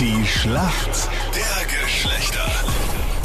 [0.00, 2.44] Die Schlacht der Geschlechter.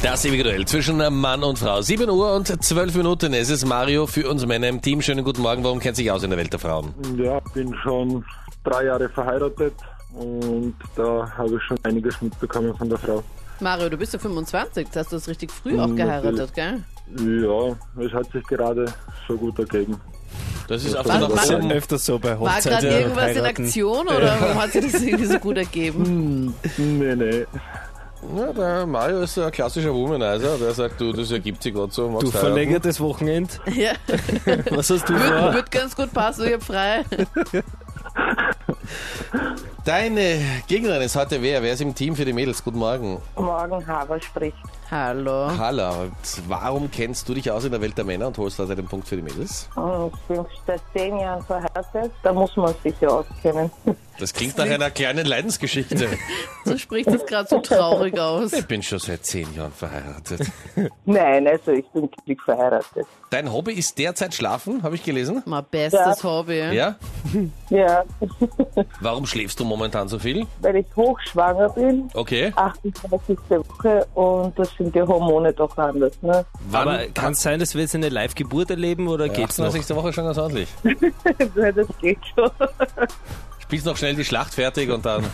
[0.02, 1.82] Das ewige Duell zwischen Mann und Frau.
[1.82, 3.34] 7 Uhr und 12 Minuten.
[3.34, 5.02] Es ist Mario für uns Männer im Team.
[5.02, 5.64] Schönen guten Morgen.
[5.64, 6.94] Warum kennt sich aus in der Welt der Frauen?
[7.18, 8.26] Ja, bin schon
[8.64, 9.74] drei Jahre verheiratet
[10.14, 13.24] und da habe ich schon einiges mitbekommen von der Frau.
[13.60, 16.84] Mario, du bist ja 25, jetzt hast du das richtig früh auch Mm, geheiratet, gell?
[17.18, 18.86] Ja, es hat sich gerade
[19.28, 20.00] so gut ergeben.
[20.74, 21.56] Das ist noch was- so.
[21.70, 22.72] öfters so bei War Hochzeiten.
[22.72, 23.64] gerade irgendwas in heiraten.
[23.64, 26.54] Aktion oder warum hat sich das irgendwie so gut ergeben?
[26.78, 27.46] Nee, nee.
[28.38, 30.58] Ja, der Mario ist ein klassischer Womanizer.
[30.58, 32.08] Der sagt, du, das ergibt sich gerade so.
[32.20, 33.60] Du verlängertes Wochenend.
[33.76, 33.92] Ja,
[34.72, 35.54] Was hast du wird, vor?
[35.54, 37.04] wird ganz gut passen, ich hab frei.
[39.86, 41.62] Deine Gegnerin ist heute wer?
[41.62, 42.64] Wer ist im Team für die Mädels?
[42.64, 43.22] Guten Morgen.
[43.36, 44.56] Morgen Haber spricht.
[44.90, 45.52] Hallo.
[45.58, 46.04] Hallo.
[46.04, 46.14] Und
[46.48, 49.10] warum kennst du dich aus in der Welt der Männer und holst heute den Punkt
[49.10, 49.68] für die Mädels?
[49.76, 52.12] Und ich bin seit zehn Jahren verheiratet.
[52.22, 53.70] Da muss man sich ja auskennen.
[54.20, 56.08] Das klingt nach einer kleinen Leidensgeschichte.
[56.66, 58.54] So spricht das gerade so traurig aus.
[58.54, 60.42] Ich bin schon seit zehn Jahren verheiratet.
[61.06, 63.06] Nein, also ich bin glücklich verheiratet.
[63.32, 65.42] Dein Hobby ist derzeit Schlafen, habe ich gelesen.
[65.46, 66.60] Mein bestes Hobby.
[66.74, 66.96] Ja?
[67.70, 68.06] Ja,
[69.02, 70.46] Warum schläfst du momentan so viel?
[70.62, 72.52] weil ich hochschwanger bin, Okay.
[72.56, 73.38] 38.
[73.50, 76.14] Woche und das sind die Hormone doch anders.
[76.22, 76.46] Ne?
[76.72, 79.66] Aber kann es sein, dass wir jetzt eine Live-Geburt erleben oder geht's noch?
[79.68, 79.96] 28.
[79.96, 80.70] Woche schon ganz ordentlich.
[80.84, 82.50] das geht schon.
[83.60, 85.26] Spielst noch schnell die Schlacht fertig und dann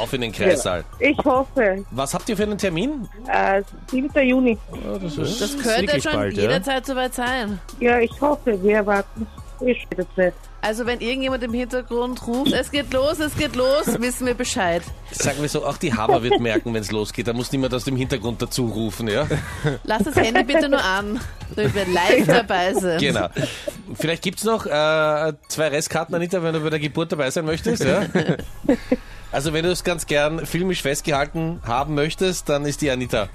[0.00, 0.84] auf in den Kreissaal.
[0.98, 3.06] Ich hoffe, Was habt ihr für einen Termin?
[3.28, 4.10] äh, 7.
[4.26, 4.56] Juni.
[5.00, 6.42] Das könnte wirklich schon bald, ja?
[6.42, 7.58] jederzeit soweit sein.
[7.80, 9.26] Ja, ich hoffe, wir erwarten
[9.62, 10.34] eh spätestens.
[10.60, 14.82] Also wenn irgendjemand im Hintergrund ruft, es geht los, es geht los, wissen wir Bescheid.
[15.12, 17.28] Sagen wir so, auch die Haber wird merken, wenn es losgeht.
[17.28, 19.26] Da muss niemand aus dem Hintergrund dazu rufen, ja?
[19.84, 21.20] Lass das Handy bitte nur an,
[21.54, 22.98] damit wir live dabei sind.
[22.98, 23.28] Genau.
[23.94, 27.84] Vielleicht gibt's noch äh, zwei Restkarten, Anita, wenn du bei der Geburt dabei sein möchtest,
[27.84, 28.06] ja?
[29.32, 33.28] Also wenn du es ganz gern filmisch festgehalten haben möchtest, dann ist die Anita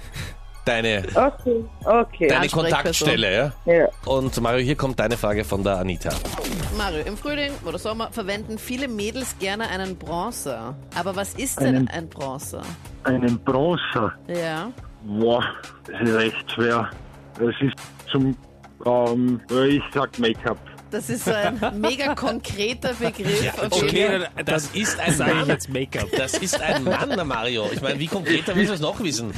[0.64, 2.28] deine, Okay, okay.
[2.28, 2.48] deine.
[2.48, 3.72] Kontaktstelle, ja?
[3.72, 3.88] Ja.
[4.06, 6.10] Und Mario, hier kommt deine Frage von der Anita.
[6.76, 10.74] Mario, im Frühling oder Sommer verwenden viele Mädels gerne einen Bronzer.
[10.98, 12.62] Aber was ist denn Einen- ein Bronzer?
[13.04, 14.12] Einen Bronzer.
[14.28, 14.70] Ja.
[15.04, 15.44] Boah,
[15.90, 16.90] das ist recht schwer.
[17.38, 17.74] Das ist
[18.10, 18.36] zum,
[18.86, 20.58] ähm, ich sag Make-up.
[20.92, 23.42] Das ist so ein mega konkreter Begriff.
[23.42, 25.48] jeden Okay, Das ist ein sage ich Mann.
[25.48, 26.08] jetzt Make-up.
[26.16, 27.68] Das ist ein Mann, der Mario.
[27.72, 29.32] Ich meine, wie konkreter willst du es noch wissen?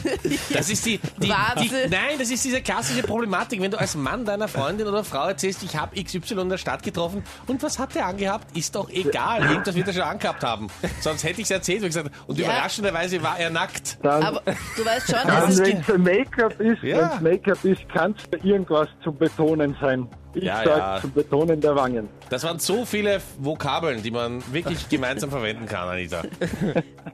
[0.53, 1.71] Das ist die, die, die.
[1.89, 5.63] Nein, das ist diese klassische Problematik, wenn du als Mann deiner Freundin oder Frau erzählst,
[5.63, 8.57] ich habe XY in der Stadt getroffen und was hat der angehabt?
[8.57, 9.43] Ist doch egal.
[9.51, 10.67] Irgendwas wird er schon angehabt haben.
[11.01, 12.47] Sonst hätte ich es erzählt und gesagt, und Ja.
[12.47, 13.99] überraschenderweise war er nackt.
[14.03, 14.43] Dann, Aber
[14.77, 17.19] du weißt schon, dann es wenn es Make-up ist, Ja.
[17.23, 20.09] Make-up ist, kann es irgendwas zum Betonen sein.
[20.35, 20.99] Ich Ja, sag ja.
[21.01, 22.09] zum Betonen der Wangen.
[22.31, 26.23] Das waren so viele Vokabeln, die man wirklich gemeinsam verwenden kann, Anita.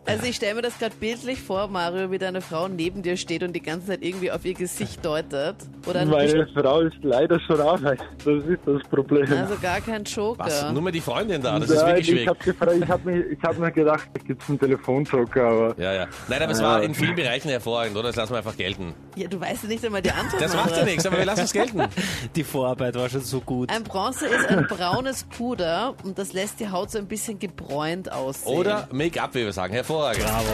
[0.06, 3.42] Also ich stelle mir das gerade bildlich vor, Mario, wie deine Frau neben dir steht
[3.42, 5.56] und die ganze Zeit irgendwie auf ihr Gesicht deutet.
[5.86, 8.00] Oder ein Meine Frau ist leider schon Arbeit.
[8.24, 9.30] Das ist das Problem.
[9.30, 10.44] also gar kein Joker.
[10.44, 10.72] Was?
[10.72, 12.28] Nur mal die Freundin da, das ist Nein, wirklich ich schwierig.
[12.28, 15.92] habe gefragt, ich habe mir, hab mir gedacht, da gibt es einen Telefonjoker, aber Ja,
[15.92, 16.06] ja.
[16.28, 18.08] Nein, aber es war in vielen Bereichen hervorragend, oder?
[18.08, 18.94] Das lassen wir einfach gelten.
[19.16, 20.40] Ja, du weißt ja nicht einmal die Antwort.
[20.42, 21.82] Das macht ja nichts, aber wir lassen es gelten.
[22.36, 23.70] Die Vorarbeit war schon so gut.
[23.70, 28.10] Ein Bronzer ist ein braunes Puder und das lässt die Haut so ein bisschen gebräunt
[28.12, 28.56] aussehen.
[28.56, 29.74] Oder Make-up, wie wir sagen.
[29.74, 30.24] Hervorragend.
[30.24, 30.46] Bravo.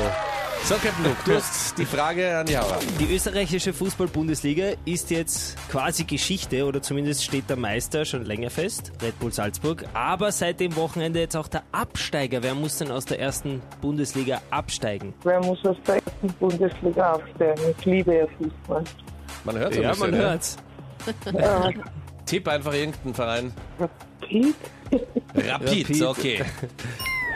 [0.64, 2.78] So, Captain Luke, du hast die Frage an die Hauer.
[2.98, 8.90] Die österreichische Fußball-Bundesliga ist jetzt quasi Geschichte oder zumindest steht der Meister schon länger fest,
[9.00, 9.84] Red Bull Salzburg.
[9.94, 12.42] Aber seit dem Wochenende jetzt auch der Absteiger.
[12.42, 15.14] Wer muss denn aus der ersten Bundesliga absteigen?
[15.22, 17.62] Wer muss aus der ersten Bundesliga aufsteigen?
[17.78, 18.82] Ich liebe ja Fußball.
[19.44, 20.58] Man hört Ja, ein man bisschen,
[21.38, 21.70] ja.
[22.26, 23.52] Ja, Tipp einfach irgendeinen Verein.
[23.80, 24.54] Rapid,
[25.36, 26.02] Rapid.
[26.02, 26.42] okay.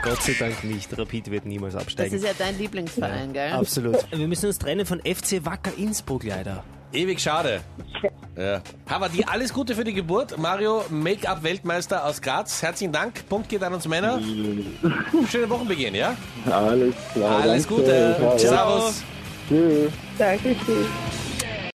[0.03, 0.97] Gott sei Dank nicht.
[0.97, 2.15] Rapid wird niemals Das absteigen.
[2.15, 3.51] ist ja dein Lieblingsverein, gell?
[3.53, 3.97] Absolut.
[4.11, 6.63] Wir müssen uns trennen von FC Wacker Innsbruck leider.
[6.93, 7.61] Ewig schade.
[8.35, 8.61] Ja.
[8.89, 10.37] Aber die alles Gute für die Geburt.
[10.37, 12.61] Mario, Make-up-Weltmeister aus Graz.
[12.61, 13.27] Herzlichen Dank.
[13.29, 14.19] Punkt geht an uns Männer.
[15.29, 16.15] Schöne Wochenbeginn, ja?
[16.49, 17.41] alles klar.
[17.41, 17.81] Alles danke.
[17.81, 18.17] Gute.
[18.19, 18.39] Ja, ja.
[18.39, 19.03] Servus.
[19.47, 19.91] Tschüss.
[20.17, 20.85] Dankeschön.